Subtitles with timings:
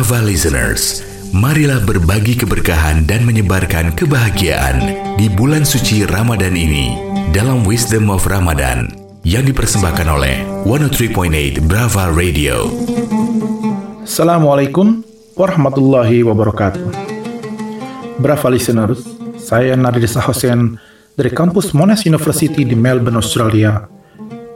[0.00, 4.80] Brava listeners, marilah berbagi keberkahan dan menyebarkan kebahagiaan
[5.20, 6.96] di bulan suci Ramadan ini
[7.36, 8.88] dalam Wisdom of Ramadan
[9.28, 12.72] yang dipersembahkan oleh 103.8 Brava Radio.
[14.00, 15.04] Assalamualaikum
[15.36, 16.84] warahmatullahi wabarakatuh.
[18.24, 19.04] Brava listeners,
[19.36, 20.80] saya Nadir Hussein
[21.12, 23.84] dari kampus Monash University di Melbourne, Australia,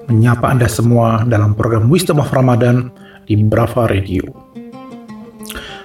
[0.08, 2.88] menyapa Anda semua dalam program Wisdom of Ramadan
[3.28, 4.43] di Brava Radio.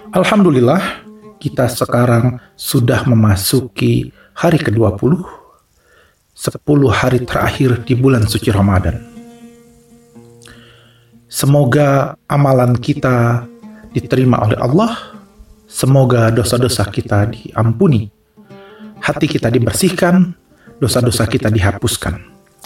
[0.09, 1.05] Alhamdulillah,
[1.37, 5.21] kita sekarang sudah memasuki hari ke-20,
[6.33, 8.97] 10 hari terakhir di bulan suci Ramadan.
[11.29, 13.45] Semoga amalan kita
[13.93, 14.97] diterima oleh Allah,
[15.69, 18.09] semoga dosa-dosa kita diampuni,
[19.05, 20.33] hati kita dibersihkan,
[20.81, 22.17] dosa-dosa kita dihapuskan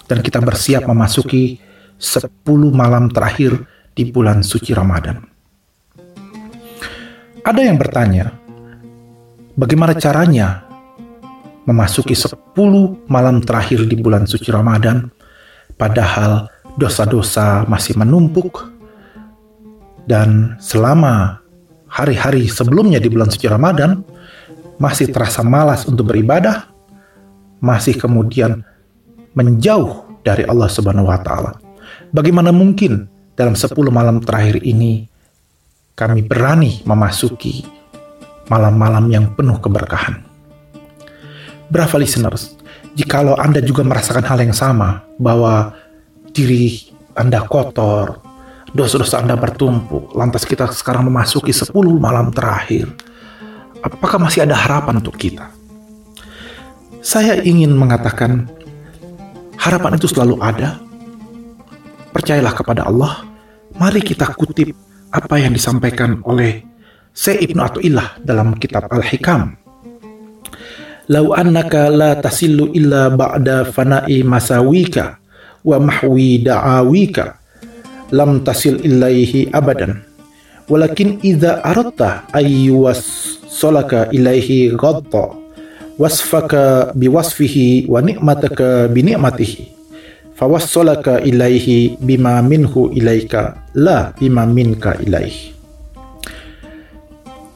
[0.08, 1.60] dan kita bersiap memasuki
[2.00, 2.24] 10
[2.72, 5.33] malam terakhir di bulan suci Ramadan.
[7.44, 8.32] Ada yang bertanya,
[9.60, 10.64] bagaimana caranya
[11.68, 12.56] memasuki 10
[13.12, 15.12] malam terakhir di bulan suci Ramadan
[15.76, 16.48] padahal
[16.80, 18.72] dosa-dosa masih menumpuk
[20.08, 21.44] dan selama
[21.92, 24.08] hari-hari sebelumnya di bulan suci Ramadan
[24.80, 26.72] masih terasa malas untuk beribadah
[27.60, 28.64] masih kemudian
[29.36, 31.60] menjauh dari Allah Subhanahu wa taala.
[32.16, 35.12] Bagaimana mungkin dalam 10 malam terakhir ini
[35.94, 37.62] kami berani memasuki
[38.50, 40.26] malam-malam yang penuh keberkahan.
[41.70, 42.58] Brava listeners,
[42.98, 45.74] jikalau Anda juga merasakan hal yang sama bahwa
[46.34, 48.22] diri Anda kotor,
[48.74, 51.70] dosa-dosa Anda bertumpuk, lantas kita sekarang memasuki 10
[52.02, 52.90] malam terakhir.
[53.86, 55.50] Apakah masih ada harapan untuk kita?
[57.04, 58.48] Saya ingin mengatakan,
[59.60, 60.80] harapan itu selalu ada.
[62.16, 63.28] Percayalah kepada Allah.
[63.76, 64.72] Mari kita kutip
[65.14, 66.66] apa yang disampaikan oleh
[67.14, 69.54] Syekh Ibnu Athaillah dalam kitab Al-Hikam.
[71.14, 75.22] Lau annaka la tasillu illa ba'da fana'i masawika
[75.62, 77.38] wa mahwi da'awika
[78.10, 80.02] lam tasil ilaihi abadan.
[80.66, 85.38] Walakin idza aradta ayyuwas solaka ilaihi ghadta
[86.02, 89.83] wasfaka biwasfihi wa ni'mataka bi ni'matihi
[90.38, 95.54] fawassalaka ilaihi bima minhu ilaika la bima minka ilaihi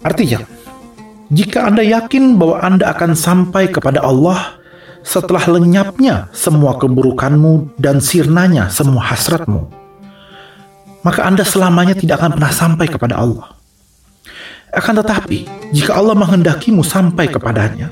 [0.05, 0.45] artinya
[1.27, 4.59] jika Anda yakin bahwa Anda akan sampai kepada Allah
[5.03, 9.67] setelah lenyapnya semua keburukanmu dan sirnanya semua hasratmu
[11.07, 13.55] maka Anda selamanya tidak akan pernah sampai kepada Allah.
[14.75, 17.87] Akan tetapi jika Allah menghendakimu sampai kepadanya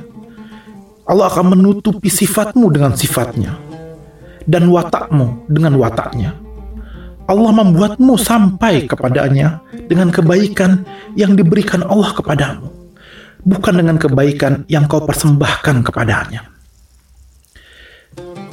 [1.07, 3.55] Allah akan menutupi sifatmu dengan sifatnya
[4.45, 6.37] dan watakmu dengan wataknya.
[7.25, 10.85] Allah membuatmu sampai kepadanya dengan kebaikan
[11.17, 12.69] yang diberikan Allah kepadamu,
[13.41, 16.53] bukan dengan kebaikan yang kau persembahkan kepadanya.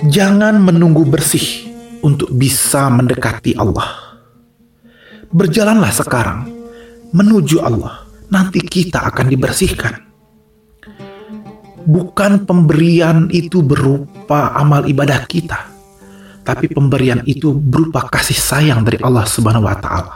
[0.08, 1.68] Jangan menunggu bersih
[2.00, 4.16] untuk bisa mendekati Allah.
[5.28, 6.48] Berjalanlah sekarang
[7.12, 10.12] menuju Allah, nanti kita akan dibersihkan
[11.86, 15.71] bukan pemberian itu berupa amal ibadah kita,
[16.42, 20.14] tapi pemberian itu berupa kasih sayang dari Allah Subhanahu wa taala.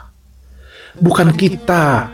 [0.99, 2.11] Bukan kita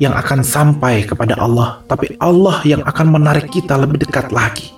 [0.00, 4.72] yang akan sampai kepada Allah, tapi Allah yang akan menarik kita lebih dekat lagi.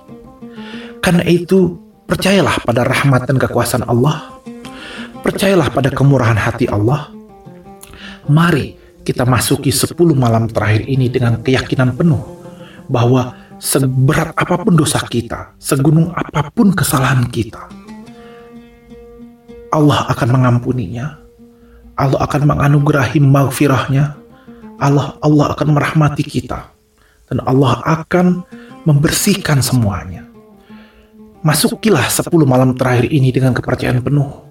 [0.99, 4.37] Karena itu, percayalah pada rahmat dan kekuasaan Allah.
[5.23, 7.09] Percayalah pada kemurahan hati Allah.
[8.25, 12.21] Mari kita masuki 10 malam terakhir ini dengan keyakinan penuh
[12.89, 17.69] bahwa seberat apa pun dosa kita, segunung apa pun kesalahan kita,
[19.75, 21.19] Allah akan mengampuninya.
[21.99, 24.15] Allah akan menganugerahi maghfirahnya.
[24.79, 26.71] Allah Allah akan merahmati kita
[27.31, 28.43] dan Allah akan
[28.87, 30.27] membersihkan semuanya.
[31.45, 34.43] Masukilah 10 malam terakhir ini dengan kepercayaan penuh.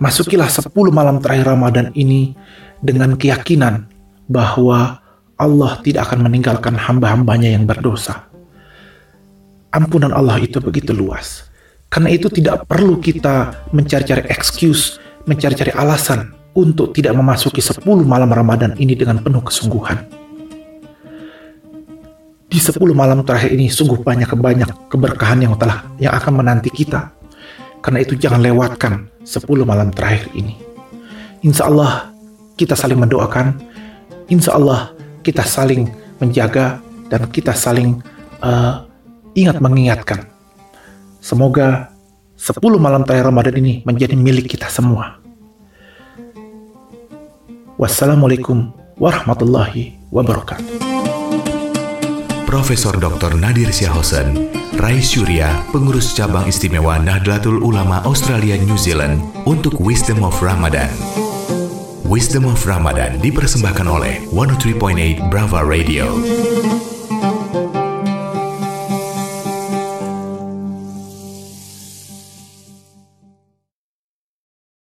[0.00, 2.34] Masukilah 10 malam terakhir Ramadan ini
[2.82, 3.86] dengan keyakinan
[4.26, 5.04] bahwa
[5.34, 8.26] Allah tidak akan meninggalkan hamba-hambanya yang berdosa.
[9.74, 11.50] Ampunan Allah itu begitu luas.
[11.94, 14.98] Karena itu tidak perlu kita mencari-cari excuse,
[15.30, 20.02] mencari-cari alasan untuk tidak memasuki 10 malam Ramadan ini dengan penuh kesungguhan.
[22.50, 27.14] Di 10 malam terakhir ini sungguh banyak banyak keberkahan yang telah yang akan menanti kita.
[27.78, 30.58] Karena itu jangan lewatkan 10 malam terakhir ini.
[31.46, 32.10] Insya Allah
[32.58, 33.54] kita saling mendoakan.
[34.34, 34.90] Insya Allah
[35.22, 38.02] kita saling menjaga dan kita saling
[38.42, 38.82] uh,
[39.38, 40.33] ingat mengingatkan.
[41.24, 41.88] Semoga
[42.36, 45.16] 10 malam terakhir Ramadan ini menjadi milik kita semua.
[47.80, 48.68] Wassalamualaikum
[49.00, 50.84] warahmatullahi wabarakatuh.
[52.44, 53.40] Profesor Dr.
[53.40, 60.36] Nadir Syahosen, Rais Surya, pengurus cabang istimewa Nahdlatul Ulama Australia New Zealand untuk Wisdom of
[60.44, 60.92] Ramadan.
[62.04, 66.20] Wisdom of Ramadan dipersembahkan oleh 103.8 Brava Radio.